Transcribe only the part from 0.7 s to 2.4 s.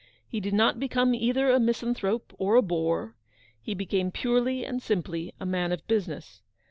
become either a misanthrope